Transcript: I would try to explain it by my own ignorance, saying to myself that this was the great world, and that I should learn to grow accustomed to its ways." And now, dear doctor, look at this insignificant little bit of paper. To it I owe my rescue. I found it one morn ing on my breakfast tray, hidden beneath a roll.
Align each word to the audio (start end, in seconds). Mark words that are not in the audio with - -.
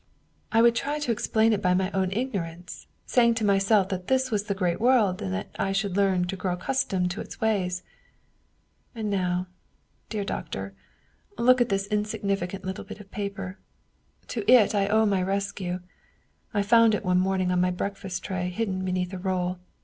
I 0.51 0.63
would 0.63 0.73
try 0.73 0.97
to 0.97 1.11
explain 1.11 1.53
it 1.53 1.61
by 1.61 1.75
my 1.75 1.91
own 1.91 2.11
ignorance, 2.11 2.87
saying 3.05 3.35
to 3.35 3.45
myself 3.45 3.89
that 3.89 4.07
this 4.07 4.31
was 4.31 4.45
the 4.45 4.55
great 4.55 4.81
world, 4.81 5.21
and 5.21 5.31
that 5.31 5.49
I 5.59 5.73
should 5.73 5.95
learn 5.95 6.25
to 6.25 6.35
grow 6.35 6.53
accustomed 6.53 7.11
to 7.11 7.21
its 7.21 7.39
ways." 7.39 7.83
And 8.95 9.11
now, 9.11 9.45
dear 10.09 10.23
doctor, 10.23 10.73
look 11.37 11.61
at 11.61 11.69
this 11.69 11.85
insignificant 11.85 12.65
little 12.65 12.83
bit 12.83 12.99
of 12.99 13.11
paper. 13.11 13.59
To 14.29 14.51
it 14.51 14.73
I 14.73 14.87
owe 14.87 15.05
my 15.05 15.21
rescue. 15.21 15.81
I 16.51 16.63
found 16.63 16.95
it 16.95 17.05
one 17.05 17.19
morn 17.19 17.41
ing 17.41 17.51
on 17.51 17.61
my 17.61 17.69
breakfast 17.69 18.23
tray, 18.23 18.49
hidden 18.49 18.83
beneath 18.83 19.13
a 19.13 19.19
roll. 19.19 19.59